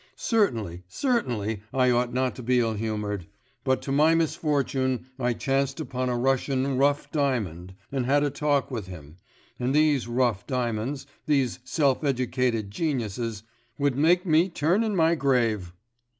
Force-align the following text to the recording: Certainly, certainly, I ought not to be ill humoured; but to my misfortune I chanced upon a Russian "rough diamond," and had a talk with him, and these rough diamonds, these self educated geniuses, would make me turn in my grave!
Certainly, 0.15 0.81
certainly, 0.87 1.61
I 1.71 1.91
ought 1.91 2.11
not 2.11 2.35
to 2.37 2.41
be 2.41 2.59
ill 2.59 2.73
humoured; 2.73 3.27
but 3.63 3.83
to 3.83 3.91
my 3.91 4.15
misfortune 4.15 5.05
I 5.19 5.33
chanced 5.33 5.79
upon 5.79 6.09
a 6.09 6.17
Russian 6.17 6.75
"rough 6.79 7.11
diamond," 7.11 7.75
and 7.91 8.07
had 8.07 8.23
a 8.23 8.31
talk 8.31 8.71
with 8.71 8.87
him, 8.87 9.17
and 9.59 9.75
these 9.75 10.07
rough 10.07 10.47
diamonds, 10.47 11.05
these 11.27 11.59
self 11.65 12.03
educated 12.03 12.71
geniuses, 12.71 13.43
would 13.77 13.95
make 13.95 14.25
me 14.25 14.49
turn 14.49 14.83
in 14.83 14.95
my 14.95 15.13
grave! 15.13 15.71